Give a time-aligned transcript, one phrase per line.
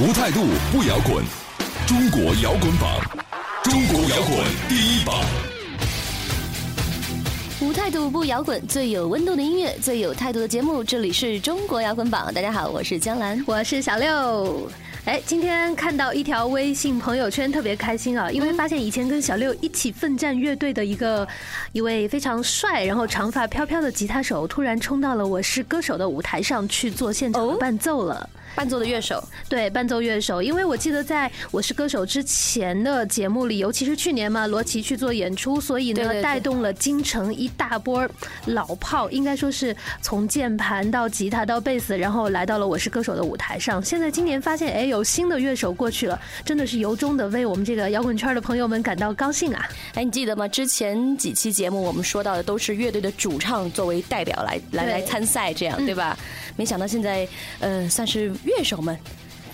[0.00, 0.40] 无态度
[0.72, 1.22] 不摇滚，
[1.86, 2.98] 中国摇滚榜，
[3.62, 5.22] 中国摇滚第一榜。
[7.60, 12.32] 无态度不摇滚，最有温度的音乐，最有态度的节目，这里是中国摇滚榜。
[12.32, 14.66] 大家好，我是江兰，我是小六。
[15.04, 18.30] 哎，今天看到一条微信朋友圈，特别开心啊！
[18.30, 21.28] 因为发现以前跟小六一起奋战乐队的一个
[21.72, 28.26] 一位非常帅，然后长发飘飘的吉他手，突然冲到了《我是歌手》的舞台上去做现场伴奏了。
[28.54, 30.42] 伴奏的乐手，对，伴奏乐手。
[30.42, 38.08] 因为我记得在我是歌手之前的节目里，尤其是去年嘛，罗琦去做演出，所以呢，带动了京城一大波
[38.46, 43.82] 老炮，应该说是从键盘到吉他到贝斯，然后来到了我是歌手的舞台上。
[43.82, 49.68] 现在今年发现，哎，有新的乐手过去了，真的是由衷的为我们这个摇滚圈的朋友们感到高兴啊！
[49.94, 50.46] 哎，你记得吗？
[50.48, 56.16] 之前几期节目我们说到的都是乐队的主唱作为代表来来来参赛，这样对吧？
[56.56, 57.26] 没想到现在，
[57.60, 58.32] 呃，算是。
[58.44, 58.96] 乐手们。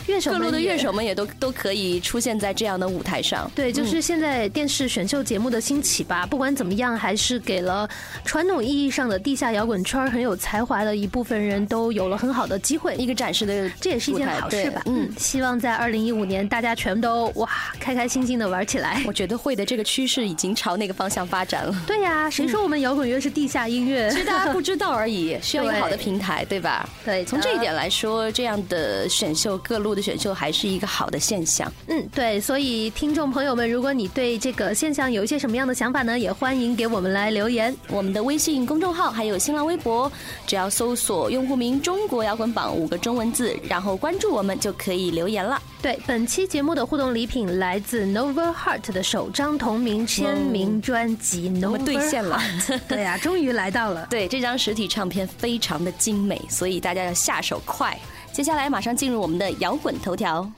[0.09, 3.51] 乐手各路的乐手们也都 都可以出现在这样的舞台上。
[3.55, 6.27] 对，就是现在电视选秀节目的兴起吧。
[6.27, 7.89] 不管怎么样，还是给了
[8.25, 14.83] 传统意义上的地下摇滚圈很有才华的一部分人都有了很好的机会，一个展示的，这也是一件好事吧。
[14.87, 19.03] 嗯，希望在二零一五年大家全都哇开开心心的玩起来。
[19.07, 21.75] 我觉得会的，这个趋势已经朝那个方向发展了。
[21.87, 24.09] 对呀，谁说我们摇滚乐是地下音乐？
[24.11, 26.89] 其实大家不知道而已， 需要一个好的平台，对吧？
[27.05, 29.98] 对，从这一点来说，这样的选秀各路。
[30.01, 37.75] 选秀还是一个好的现象，嗯，对，所以听众朋友们，如果你对这个现象有一些什么样的想法呢，也欢迎给我们来留言。
[37.89, 40.11] 我们的微信公众号还有新浪微博，
[40.47, 45.61] 只要搜索用户名“中国摇滚榜”五个中文字，然后关注我们就可以留言了。
[45.81, 52.41] 对，本期节目的互动礼品来自 Nova Heart 的首张同名签名专辑，Nova 兑现了，
[52.89, 54.07] 对呀，终于来到了。
[54.11, 57.97] 对，这张实体唱片非常的精美，所以大家要下手快。
[58.39, 60.49] 接下来马上进入我们的摇滚头条。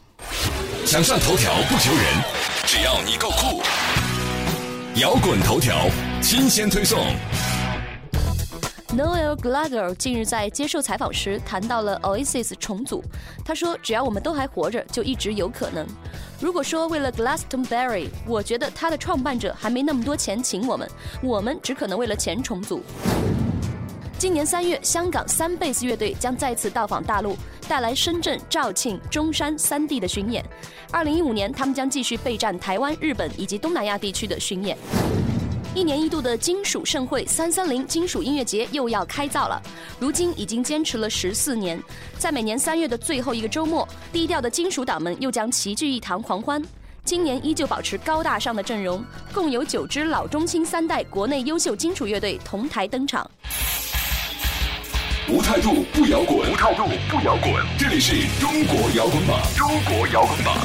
[0.85, 2.05] 想上头条不求人，
[2.67, 3.63] 只要你够酷。
[5.01, 5.89] 摇滚头条
[6.21, 6.99] 新鲜推送。
[8.95, 13.03] Noel Gallagher 近日在接受采访时谈到了 Oasis 重组。
[13.47, 15.87] 他说：“只要我们都还活着，就一直有可能。
[16.39, 20.87] 如果说为了 Glastonbury，我觉得他的创办者还没那么多钱请我们，
[21.23, 22.83] 我们只可能为了钱重组。”
[24.21, 27.35] 今年三月，香港三贝斯乐队将再次到访大陆，
[27.67, 30.45] 带来深圳、肇庆、中山三地的巡演。
[30.93, 34.77] 二零一五年，他们将继续备战台湾、日本以及东南亚地区的巡演。
[35.75, 39.59] 一年一度的金属盛会三三零金属音乐节又要开造了，
[39.99, 41.83] 如今已经坚持了十四年，
[42.19, 46.63] 在每年三月的最后一个周末，低调的金属党们又将齐聚一堂狂欢。
[47.07, 49.03] 今年依旧保持高大上的阵容，
[49.33, 53.29] 共有九支老中青三代国内优秀金属乐队同台登场。
[55.33, 57.55] 无态度不摇滚，无态度不摇滚。
[57.79, 60.57] 这里是中国摇滚榜，中国摇滚榜。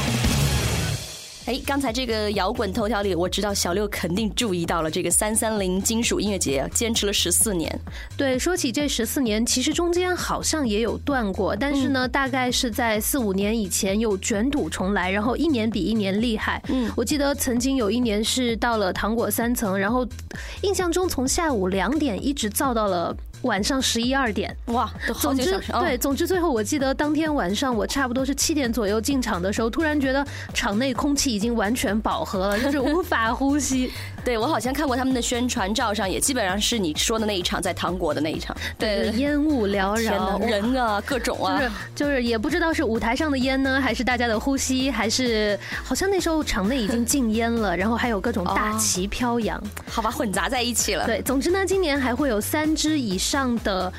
[1.46, 7.80] 哎，刚才这个摇滚头条里，我知道小六肯定注意到了这个三三零金属音乐节，坚持了十四年。
[8.18, 16.60] 对，说起这十四年，其实中间好像也有断过，但是呢，大概是在四五年以前又卷土重来，然后一年比一年厉害。
[16.70, 20.04] 嗯，我记得曾经有一年是到了糖果三层，然后
[20.64, 23.16] 印象中从下午两点一直造到了。
[23.46, 33.92] 晚上十一二点，哇，总之对，总之最后我记得当天晚上我差不多是七点左右进场的时候，突然觉得场内空气已经完全饱和了，就是无法呼吸。
[34.26, 38.58] 对我好像看过他们的宣传照上，也基本上是你说的那一场，在糖果的那一场。
[38.78, 51.06] 对，烟雾缭绕，人啊，各种啊，就是就是也不知道是舞台上的烟呢，还是大家的呼吸，还是好像那时候场内已经禁烟了，然后还有各种大旗飘扬，好吧，混杂在一起了。
[51.06, 53.94] 对，总之呢，今年还会有三支以上的。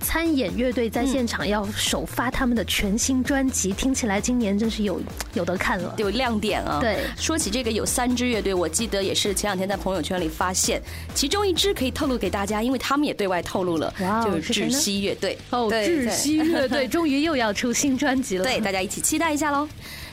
[0.00, 5.00] 参演乐队在现场要首发他们的全新专辑，听起来今年真是有
[5.34, 6.78] 有的看了，有亮点啊！
[6.80, 10.80] 对，说起这个有三支乐队，我记得也是前两天在朋友圈里发现，
[11.14, 13.92] 其中一支可以透露给大家，因为他们也对外透露了，
[14.24, 15.36] 就是窒息乐队。
[15.50, 19.68] 哦，窒息乐队终于又要出新专辑了，对，大家一起期待一下喽。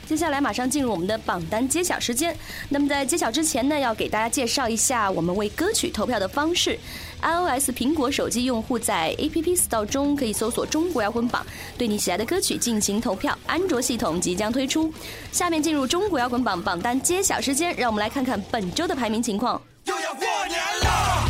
[0.06, 2.36] 接下来马上进入我们的榜单揭晓时间。
[2.70, 6.78] 那么在揭晓之前呢，要给大家介绍一下我们为歌曲投票的方式。
[7.22, 11.46] iOS 苹果手机用户在 App Store 中可以搜索“中国摇滚榜”，
[11.78, 13.36] 对你喜爱的歌曲进行投票。
[13.48, 14.94] 安卓系统即将推出。
[15.32, 19.60] 下面进入中国摇滚榜榜单揭晓时间，让我们来看看本周的排名情况。
[19.86, 21.25] 又要过年了！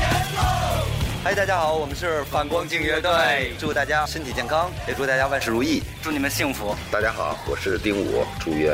[1.25, 6.75] 嗨，大家好，我们是反光镜乐队，祝大家身体健康，也祝大家万事如意，祝你们幸福。
[6.91, 8.71] 大家好，我是丁武，祝愿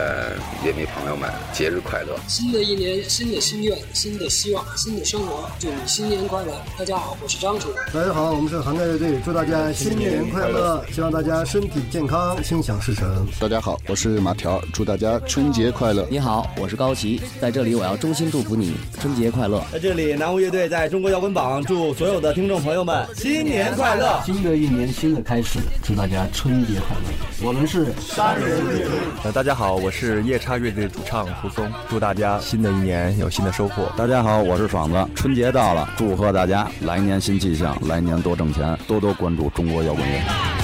[0.62, 2.20] 乐迷朋友们节日快乐。
[2.28, 6.62] 新的一年，新的心愿，新的希望，新的生活，祝你新年快乐。
[6.78, 7.70] 大家好，我是张楚。
[7.94, 13.26] 大家好，我们是涵盖乐队，祝大家新年快乐，希望大家身体健康，心想事成。
[13.40, 16.06] 大家好，我是马条，祝大家春节快乐。
[16.12, 19.64] 你好，我是高奇，在这里我要衷心祝福你春节快乐。
[19.72, 24.20] 在这里，南无乐队在中国摇滚榜祝所有的听众朋友们新年快乐！
[24.26, 27.48] 新的一年，新的开始，祝大家春节快乐！
[27.48, 28.98] 我们是三人乐队。
[29.26, 33.94] 呃，大家好，我是夜叉乐队主唱胡松，祝大家新的一年有新的收获。
[33.96, 40.61] 大家好，我是爽子，春节到了，祝贺大家来年新气象，来年多挣钱，多多关注中国摇滚乐。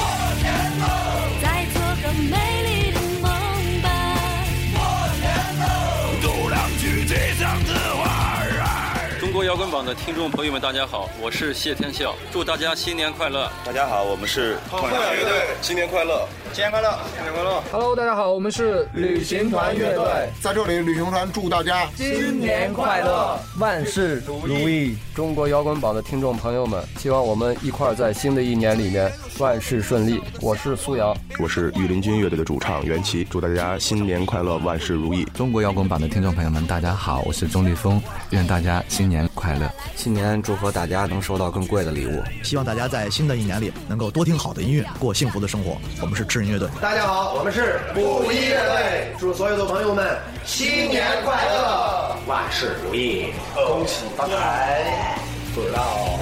[9.58, 13.50] 滚榜的听众朋友们，大家好，我是谢天笑，祝大家新年快乐！
[13.66, 24.96] 大家好，我们是痛仰乐队，新年快乐，新年快乐，新年快乐！Hello，大家好，我们是旅行团乐队，在这里，旅行团祝大家新年快乐，万事如意！
[25.16, 30.22] 中国摇滚榜的听众朋友们，希望我们一块在新的一年里面万事顺利。
[30.40, 35.26] 我是苏阳，我是御林军乐队的主唱袁奇，祝大家新年快乐，万事如意！
[35.34, 38.00] 中国摇滚榜的听众朋友们，大家好，我是钟立峰，
[38.30, 39.28] 愿大家新年。
[39.34, 42.24] 快乐，新年祝福大家能收到更贵的礼物。
[42.44, 45.78] 希望大家在新的一年里能够多听好的音乐，过幸福的生活。
[46.02, 46.68] 我们是智人乐队。
[46.82, 49.14] 大家好，我们是布衣乐队。
[49.20, 55.16] 祝所有的朋友们新年快乐，万事如意，恭喜发财。
[55.54, 56.20] 不知道。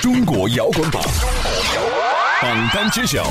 [0.00, 1.00] 中国摇滚榜，
[2.40, 3.24] 榜单揭晓。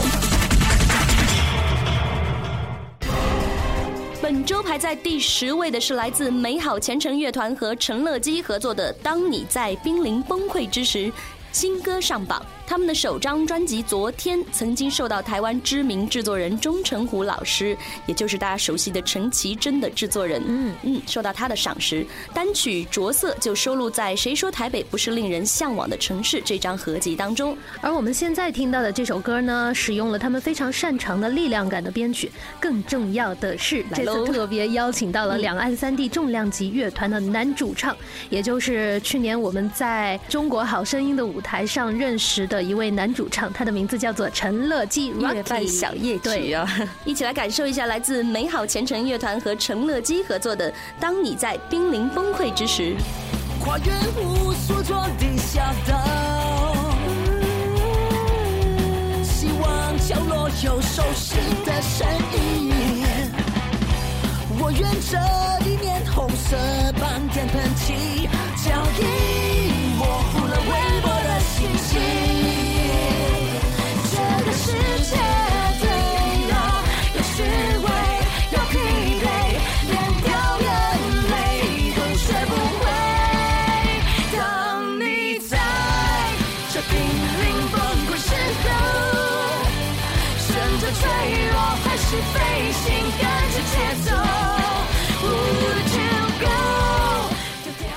[4.43, 11.07] 周排在第十位的是来自美好前程乐团和陈乐基合作的《当你在濒临崩溃之时》，
[11.51, 12.43] 新歌上榜。
[12.71, 22.07] 他们的首张专辑《昨天》曾经受到台湾知名制作人钟成虎老师，也就是大家熟悉的陈绮贞的制作人，嗯嗯，受到他的赏识。
[22.33, 27.57] 单曲《着色》就收录在《谁说台北不是令人向往的城市》这张合集当中。
[27.81, 32.31] 而我们现在听到的这首歌呢，使用了他们非常擅长的力量感的编曲。
[32.57, 37.93] 更重要的是，这次特别邀请到了两岸三地重量级乐团的男主唱，
[38.29, 42.60] 也就是去年我们在中国好声音的舞台上认识的。
[42.61, 46.67] 一位男主唱，他的名字叫做陈乐基，夜半小夜曲啊，
[47.03, 52.93] 一起来感受一下来自美好前程乐团和陈乐基合作的《当你在濒临崩溃之时》。
[53.63, 56.75] 跨越无数座地下道，
[59.23, 62.71] 希望角落有熟悉的身影。
[64.59, 66.57] 我愿这一面红色
[66.99, 68.27] 斑点喷漆
[68.63, 69.05] 脚印，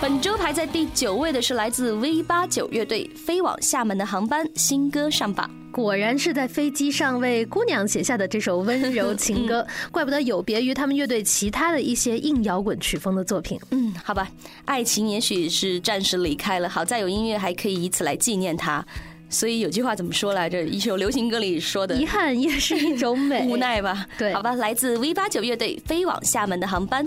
[0.00, 5.50] 本周排在第九位的是来自 V 八九乐队《飞往厦门的航班》新歌上榜。
[5.70, 13.58] 果然是在飞机上为姑娘写下的这首温柔情歌，怪不得有别于他们乐队其他的一些硬摇滚曲风的作品。
[13.70, 14.28] 嗯，好吧，
[14.66, 18.84] 爱情也许是暂时离开了，好在有音乐还可以以此来纪念它。
[19.34, 20.62] 所以有句话怎么说来着？
[20.64, 27.04] 一首流行歌里说的：“遗憾也是一种美， 无奈吧。”对，好吧，来自 V 八九乐队《飞往厦门的航班》。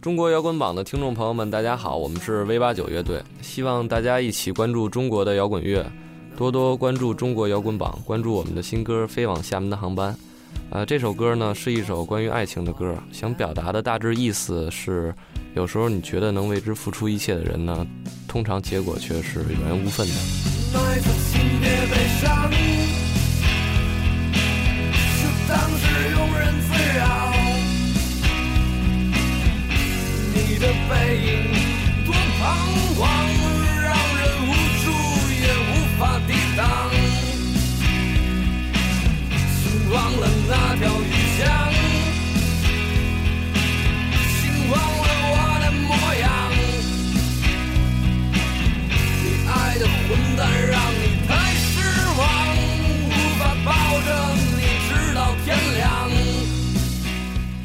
[0.00, 5.84] 中国摇滚榜的听众朋友们，大家好，我们是 V 八九乐队，希望大家一起关注中国的摇滚乐。
[6.36, 10.16] 多多关注中国摇滚榜，关注我们的新歌《飞往厦门的航班》。
[10.76, 15.12] 啊，这首歌呢是一首关于爱情的歌，想表达的大致意思是：
[15.56, 17.84] 有时候你觉得能为之付出一切的人呢，
[18.28, 21.23] 通常结果却是有缘无分的。
[21.60, 22.50] 别悲伤，
[25.20, 25.82] 就当是
[26.14, 26.66] 庸人自
[26.98, 27.02] 扰。
[30.34, 31.28] 你的背影
[32.04, 32.08] 多
[32.38, 32.42] 彷
[32.96, 33.00] 徨，
[33.82, 33.86] 让
[34.16, 34.50] 人无
[34.82, 34.86] 助
[35.30, 36.60] 也无法抵挡。
[39.60, 41.04] 请忘了那条鱼
[41.38, 41.83] 香。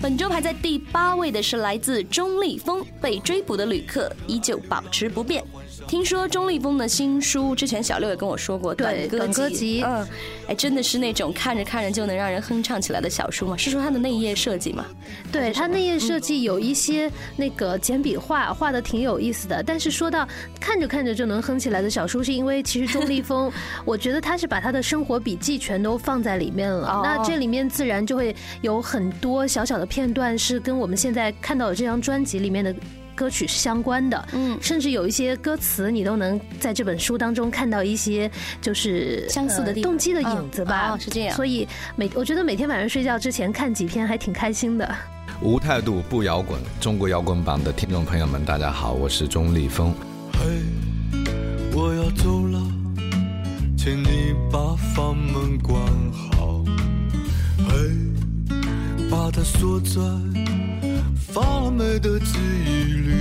[0.02, 5.44] 本周排在第八位的是来自钟立风，《被追捕的旅客》依旧保持不变。
[5.90, 10.08] 听说钟立风的新书，之前小六也跟我说过，对，短歌集，嗯，
[10.48, 13.58] 哎，真的是那种看着看着就能让人哼唱起来的小书吗？
[13.58, 14.86] 是说它的内页设计吗？
[15.32, 19.62] 对，它内页设计有一些那个简笔画，画的挺有意思的。
[19.64, 20.26] 但是说到
[20.62, 23.52] 看着看着就能哼起来的小书，是因为其实钟立风，
[23.84, 27.02] 我觉得他是把他的生活笔记全都放在里面了。
[27.04, 32.74] 那这里面自然就会有很多小小的片段是跟我们现在看到的这张专辑里面的。
[33.16, 38.32] 歌曲是相关的，嗯，甚至有一些歌词你都能在这本书当中看到一些
[38.62, 41.36] 就是相似的动机的影子吧，是这样。
[41.36, 41.68] 所以
[41.98, 44.90] 每我觉得每天晚上睡觉之前看几篇还挺开心的。
[45.42, 49.94] 无态度不摇滚，中国摇滚榜的听众朋友们，大家好，我是钟立风。
[50.32, 51.20] 嘿，
[51.76, 52.62] 我要走了，
[53.78, 55.78] 请你把房门关
[56.14, 56.29] 好。
[59.30, 60.02] 把它锁在。
[61.16, 63.14] 发霉的记忆里，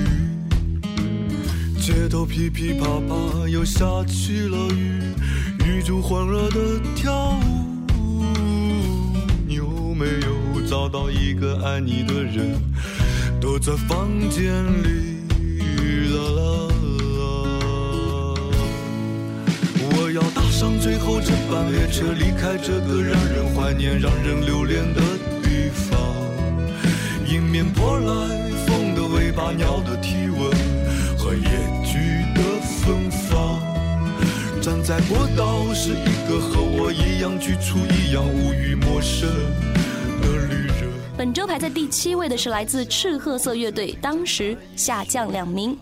[1.78, 5.02] 街头噼噼啪啪又下起了雨，
[5.66, 7.38] 雨珠欢乐的跳
[7.92, 8.24] 舞。
[9.46, 12.58] 你有没有找到一个爱你的人？
[13.38, 15.18] 躲在房间里，
[16.08, 16.40] 啦啦
[17.18, 17.20] 啦。
[19.90, 25.17] 我要搭上最后这班列车，离开这个让人怀念、让人留恋的。
[27.58, 28.12] 面扑来
[28.68, 30.48] 风的尾巴，鸟的体温
[31.18, 31.42] 和野
[31.84, 33.60] 菊的芬芳。
[34.62, 39.28] 站在过道是一个和我一样局促、一样无语、陌生
[40.22, 40.88] 的旅人。
[41.16, 45.76] 本周排在第七位的是来自赤褐色乐队，当时下降两名。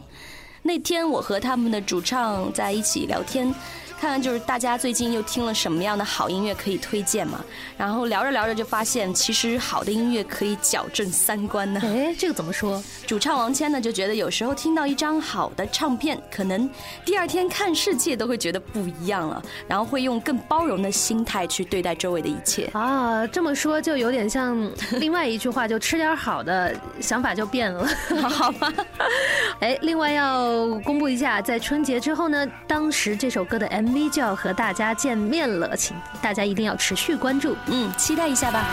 [0.62, 3.54] 那天我和他们的主唱在一起聊天。
[3.98, 7.42] 看看就是大家最近又听了什么样的好音乐可以推荐嘛？
[7.78, 11.80] 然后聊着聊着就发现，其实好的音乐可以矫正三观呢。
[11.82, 12.82] 哎，这个怎么说？
[13.06, 16.68] 主唱王谦呢就觉得有时候听到一张好的唱片，可能
[17.06, 22.68] 第二天看世界都会觉得不一样了，然后会用更包容的心态去对待周围的一切。
[22.74, 27.88] 啊，这么说就有点像另外一句话，就吃点好的，想法就变了，
[28.28, 28.70] 好吧？
[29.60, 33.85] 哎，另外要公布一下，在春节之后呢，当时这首歌的 M。
[33.92, 38.64] V 就要和大家见面了，请大家一定要持续关注，嗯，期待一下吧。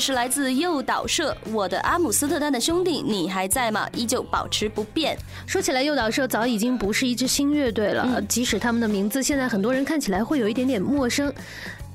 [0.00, 3.86] 是来自诱导社，我的阿姆斯特丹的兄弟，你还在吗？
[3.94, 5.16] 依旧保持不变。
[5.46, 11.30] 说起来，诱导社早已经不是一支新乐队了，即使他们的名字现在很多人看起来会有一点点陌生。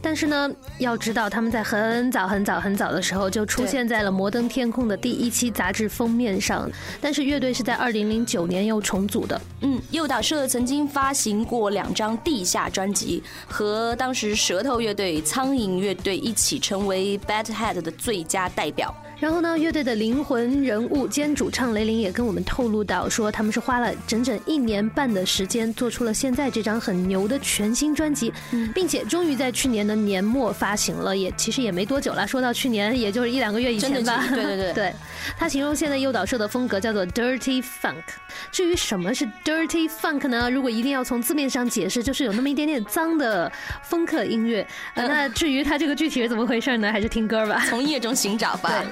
[0.06, 0.48] 但是呢，
[0.78, 6.70] 要知道他们在很早很早很早的时候就出现在了《摩登天空》的第一期杂志封面上。
[7.02, 9.42] 但是乐队是在二零零九年又重组的。
[9.62, 18.96] 嗯，诱导社曾经发行过两张地下专辑，和当时舌头乐队、苍蝇乐队一起成为 Bad Head 的最佳代表。
[19.20, 28.32] 然后呢，乐队的灵魂人物兼主唱雷凌也跟我们透露到，说他们是花了整整一年半的时间，做出了现在这张很牛的全新专辑，
[28.74, 32.28] 并且终于在去年的年末发行了，也其实也没多久了。
[32.28, 34.24] 说到去年，也就是一两个月以前吧。
[34.30, 34.94] 对对对，对
[35.40, 38.04] 他形容现在诱导社的风格叫做 Dirty Funk。
[38.52, 40.50] 至于什么是 Dirty Funk 呢？
[40.50, 44.68] 如果一定要从字面上解释，就是有那么一点点脏的风克音乐。
[44.94, 46.92] 那至于它这个具体是怎么回事呢？
[46.92, 48.84] 还是听歌吧，从夜中寻找吧。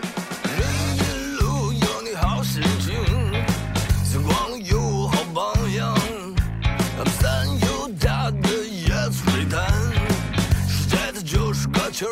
[0.57, 0.61] 人
[0.97, 1.01] 一
[1.39, 2.93] 路有你好心情，
[4.05, 5.95] 时光有我好榜样，
[6.97, 9.63] 咱们三有他的野炊里谈，
[10.67, 12.07] 世界它就是个球。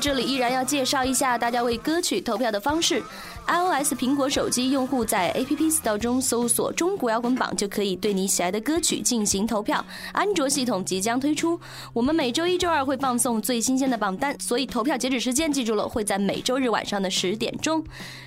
[0.00, 3.02] 这里依然要介绍一下大家为歌曲投票的方式。
[3.48, 9.82] iOS 苹果手机用户在 App Store 中搜索“中国摇滚榜”就可以对你喜爱的歌曲进行投票。
[10.12, 11.58] 安卓系统即将推出，
[11.94, 17.82] 我们每周一、周二会放送最新鲜的榜单，所以投票截止时间记住了，会在每周日晚上的十点钟。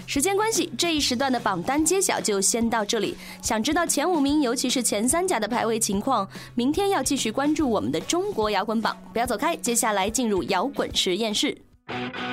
[0.08, 3.16] 时间关系，这一时段的榜单揭晓就先到这里。
[3.44, 9.56] 想知道前五名，尤其是前三甲的排位情况，明天要继续关注我们的中国摇滚榜，不要走开。
[9.58, 11.56] 接下来进入摇滚实验室。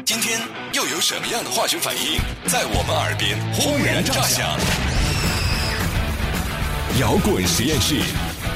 [0.05, 0.41] 今天
[0.73, 4.59] 又有什么样的化学反应在我们耳边轰然炸响？
[7.01, 7.97] 摇滚实验室，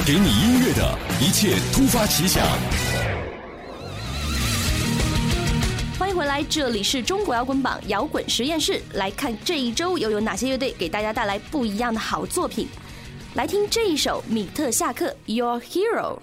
[0.06, 2.44] 给你音乐的一切突发奇想。
[5.98, 12.68] 欢迎回来，这里是中国摇滚榜摇滚实验室，来看这一周又有哪些乐队给大家带来不一样的好作品。
[13.34, 16.16] 来听这一首米特夏克《Your Hero》。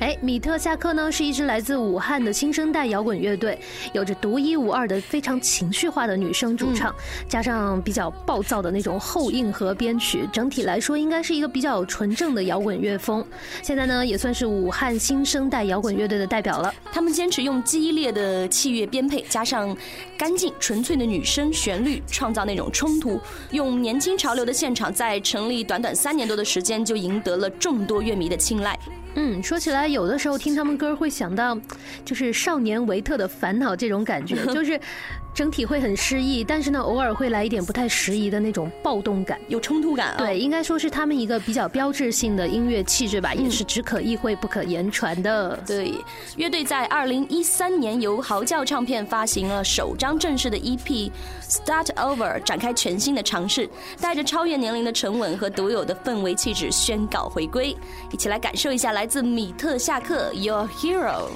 [0.00, 3.58] 哎，米特下克呢是一支来自武汉的新生代摇滚乐队，
[3.92, 6.94] 有着独一无二的非常情绪化的女声主唱，
[7.28, 13.24] 加上比较暴躁的那种后硬核编曲，整体来说应该是一个比较纯正的摇滚乐风。
[13.62, 16.74] 现在呢也算是武汉新生代摇滚乐队的代表了。
[16.92, 19.74] 他们坚持用激烈的器乐编配，加上
[20.18, 23.20] 干净纯粹的女声旋律，创造那种冲突，
[23.52, 28.78] 用年轻潮流的现场，在成立短短三年多的时间就赢得了众多乐迷的青睐。
[29.14, 31.58] 嗯，说起来，有的时候听他们歌会想到，
[32.04, 34.78] 就是少年维特的烦恼这种感觉， 就是。
[35.34, 40.18] 整体会很诗意，但是呢，偶尔会来一点不太适宜的那种暴动感，有冲突感啊。
[40.18, 45.58] 对，应该说是他们一个比较标志性的音乐气质吧，也是只可意会不可言传的。
[45.66, 45.92] 对，
[46.36, 51.10] 乐队在二零一三年由嚎叫唱片发行了首张正式的 EP
[51.48, 53.68] 《Start Over》，展开全新的尝试，
[54.00, 57.76] 带着超越年龄的沉稳和独有的氛围气质宣告回归。
[58.12, 61.28] 一起来感受一下来自米特夏克《Your Hero》。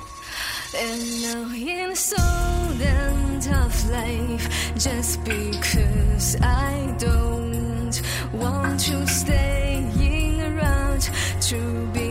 [0.77, 4.47] And now in soul and tough life,
[4.77, 11.11] just because I don't want to staying around
[11.49, 12.08] to be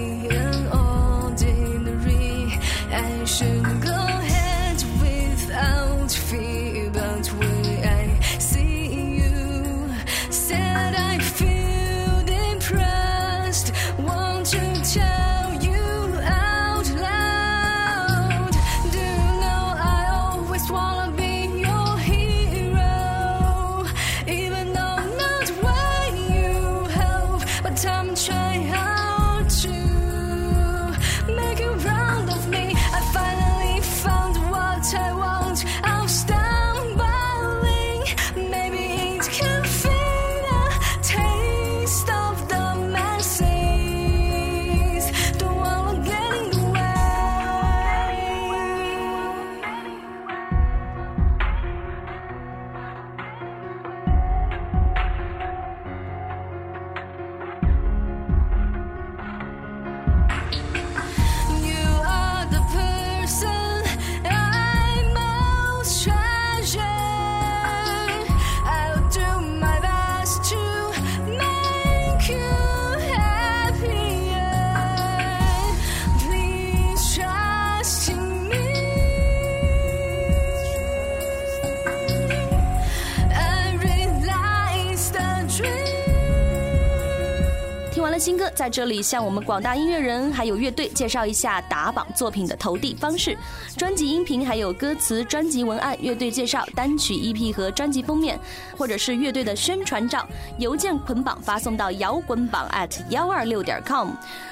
[88.57, 93.37] 在这里向我们广大音乐人还有乐队介绍一下打榜作品的投递方式：
[93.77, 98.39] 专辑音频、还有歌词、专辑文案、乐队介绍、单曲 EP 和专辑封面，
[98.75, 104.09] 或者是乐队的宣传照，邮件捆绑发送到摇滚榜 at 幺二六点 com。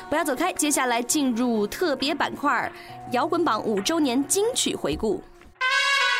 [0.07, 2.71] 不要走开，接下来进入特别板块——
[3.11, 5.19] 摇滚榜五周年金曲回顾。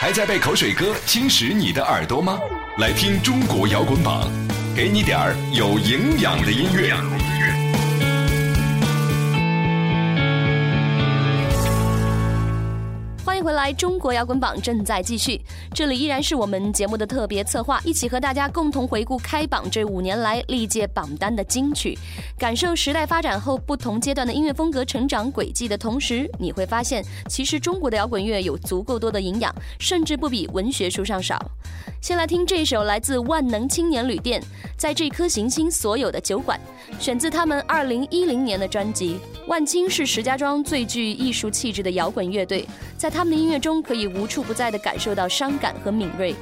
[0.01, 2.39] 还在被口水歌侵蚀你的耳朵吗？
[2.79, 4.27] 来听中国摇滚榜。
[4.75, 6.91] 给你点儿有营养的音乐。
[13.55, 15.41] 来，中国摇滚榜正在继续。
[15.73, 21.97] 这里依然是我们节目的特别策划，一起和大家共同回顾开榜这五年来历届榜单的金曲，
[22.37, 31.39] 感受时代发展后不同阶段的音乐风格成长轨迹的同时，你会发现，其实中国的摇滚乐有足够多的营养，甚至不比文学书上少。
[32.05, 34.39] 先来听这首来自万能青年旅店，
[34.77, 36.61] 在这颗行星所有的酒馆，
[36.99, 39.19] 选自他们二零一零年的专辑。
[39.47, 42.63] 万青是石家庄最具艺术气质的摇滚乐队，
[42.95, 46.35] 在他们的音乐中可以无处不在地感受到伤感和敏锐。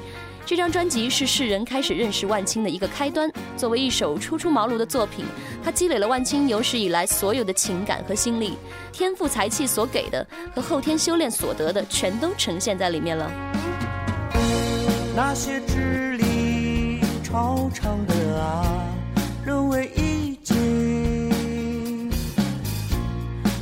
[0.46, 3.32] 这张专辑是世人开始认识万青的一个开端。
[3.56, 5.24] 作为一首初出茅庐的作品，
[5.64, 8.58] 它积累了万青有史以来所有的情感和心力，
[8.92, 13.32] 天赋才气所给的和后天修炼所得的，全都呈现在里面了。
[15.16, 18.66] 那些智力超常的啊，
[19.46, 22.12] 认为已经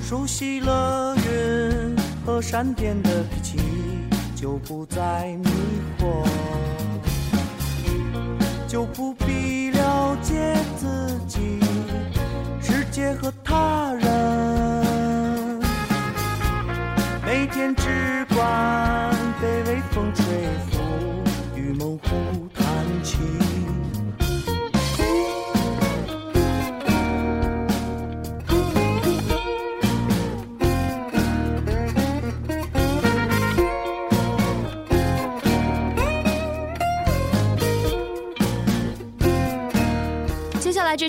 [0.02, 3.58] 熟悉了云和闪电的脾气，
[4.34, 5.50] 就不再迷
[6.00, 6.26] 惑，
[8.66, 9.14] 就不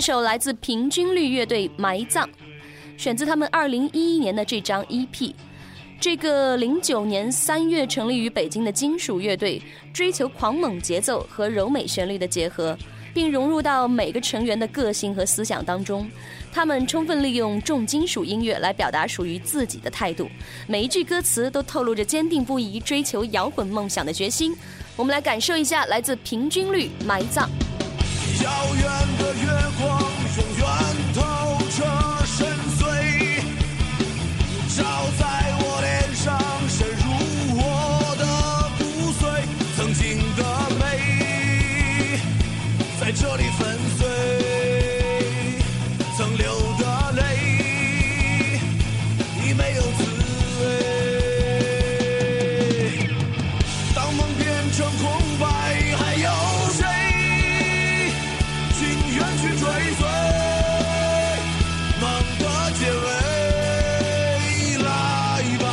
[0.03, 2.27] 首来自平均律乐队《埋葬》，
[2.97, 5.33] 选自他们二零一一年的这张 EP。
[5.97, 9.61] 这个零九年三月成立于北京的金属乐队，
[9.93, 12.77] 追求狂猛节奏和柔美旋律的结合，
[13.13, 16.05] 并融入到每个成员的个性和思想当中。
[16.51, 20.27] 他们充分利用重金属音乐来表达属于自己的态度，
[20.67, 24.53] 每一句歌词都透露着坚定不移追求摇滚梦想的决心。
[24.97, 27.49] 我们来感受一下来自平均律《埋葬》。
[28.43, 28.83] 遥远
[29.17, 29.47] 的月
[29.79, 30.12] 光
[59.37, 59.61] 去追
[59.95, 60.01] 随
[61.99, 62.03] 梦
[62.39, 62.43] 的
[62.79, 63.05] 结尾？
[64.83, 64.87] 来
[65.59, 65.65] 吧，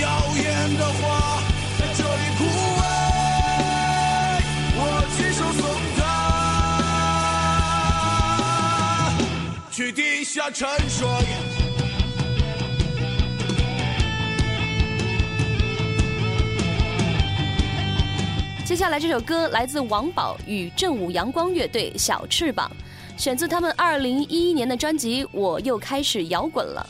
[0.00, 0.04] 耀
[0.36, 0.44] 眼
[0.76, 1.00] 的花
[1.78, 2.06] 在这里
[2.38, 2.40] 枯
[2.78, 2.80] 萎，
[4.76, 4.80] 我
[5.16, 5.60] 亲手送
[5.96, 6.00] 它。
[9.70, 10.98] 去地下沉睡。
[18.72, 22.72] 接下来这首歌来自王宝与正午阳光乐队《小翅膀》，
[23.22, 26.88] 选自他们二零一一年的专辑《我又开始摇滚了》。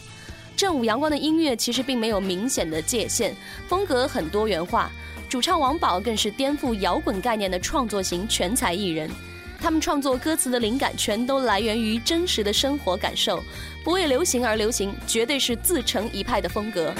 [0.56, 3.34] 正午阳光的音乐其实并没有明显的界限，
[3.66, 4.92] 风格很多元化。
[5.28, 9.10] 主唱王宝更是颠覆摇滚概念的创作型全才艺人。
[9.60, 13.42] 他们创作歌词的灵感全都来源于真实的生活感受，
[13.82, 16.94] 不为流行而流行，绝对是自成一派的风格。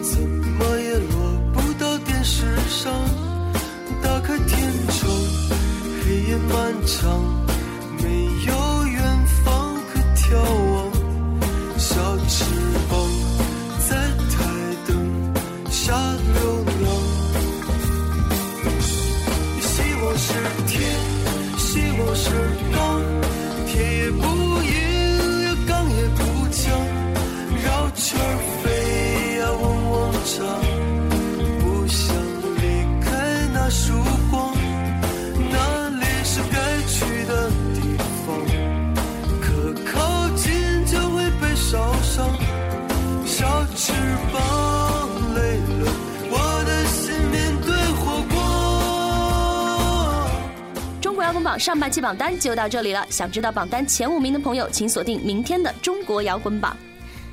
[0.00, 1.16] 怎么也落
[1.52, 2.92] 不到电视上。
[4.00, 5.10] 打开天窗，
[6.04, 7.45] 黑夜漫长。
[51.58, 53.06] 上半期榜单就到这里了。
[53.10, 56.76] 想知道榜单前五名的朋友，请锁定明天的中国摇滚榜。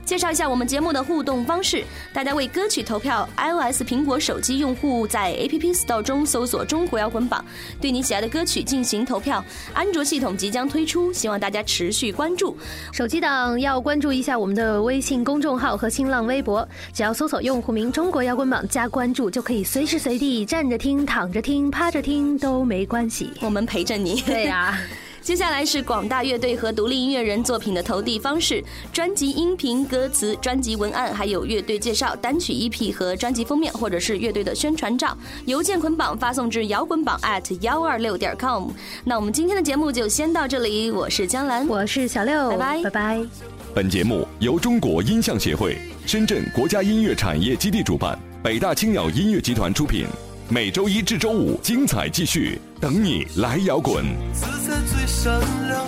[0.05, 7.43] 介绍一下我们节目的互动方式：大家为歌曲投票，iOS 苹果手机用户在 App Store 中搜索“中国摇滚榜”，
[7.79, 9.43] 对你喜爱的歌曲进行投票。
[9.73, 12.55] 安卓系统即将推出，希望大家持续关注。
[12.91, 24.21] 手机党要关注一下我们的微信公众号和新浪微博，只要搜索用户名“中国摇滚榜”加关注，就可以随时随地站着听、躺着听、趴着听都没关系，我们陪着你。
[24.21, 24.77] 对呀。
[25.23, 38.71] 接下来是广大乐队和独立音乐人作品的投递方式：专辑音频、歌词、专辑文案，还有乐队介绍、单曲 EP 和专辑封面，或者是乐队的宣传照，邮件捆绑发送至摇滚榜 at 幺二六点 com。
[39.05, 43.25] 那我们今天的节目就先到这里，我是江兰，我是小六，拜拜拜拜。
[43.73, 50.05] 本节目由中国音像协会、深圳国家音乐产业基地主办，北大青鸟音乐集团出品。
[50.49, 54.03] 每周一至周五，精彩继续，等你来摇滚。
[54.33, 55.87] 自在最闪亮，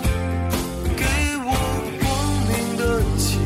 [0.96, 1.04] 给
[1.44, 1.52] 我
[2.00, 2.08] 光
[2.48, 3.36] 明的起